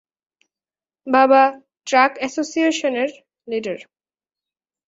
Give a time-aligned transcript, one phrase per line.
[1.07, 1.41] বাবা
[1.87, 3.09] ট্রাক অ্যাসোসিয়েশনের
[3.47, 3.79] লিডার।